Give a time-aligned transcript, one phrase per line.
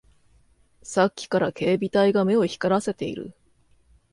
[0.81, 3.35] さっきから警備隊が目を光らせている